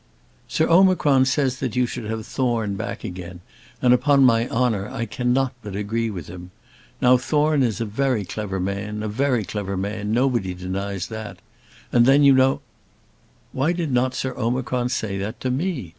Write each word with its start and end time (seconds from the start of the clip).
"Sir 0.47 0.67
Omicron 0.67 1.25
says 1.25 1.59
that 1.59 1.75
you 1.75 1.85
should 1.85 2.05
have 2.05 2.25
Thorne 2.25 2.73
back 2.73 3.03
again, 3.03 3.41
and 3.83 3.93
upon 3.93 4.23
my 4.23 4.49
honour, 4.49 4.89
I 4.89 5.05
cannot 5.05 5.53
but 5.61 5.75
agree 5.75 6.09
with 6.09 6.25
him. 6.25 6.49
Now, 7.03 7.17
Thorne 7.17 7.61
is 7.61 7.79
a 7.79 7.85
clever 8.25 8.59
man, 8.59 9.03
a 9.03 9.07
very 9.07 9.43
clever 9.43 9.77
man; 9.77 10.11
nobody 10.11 10.55
denies 10.55 11.05
that; 11.09 11.37
and 11.91 12.07
then, 12.07 12.23
you 12.23 12.33
know" 12.33 12.61
"Why 13.51 13.73
did 13.73 13.91
not 13.91 14.15
Sir 14.15 14.33
Omicron 14.35 14.89
say 14.89 15.19
that 15.19 15.39
to 15.41 15.51
me?" 15.51 15.89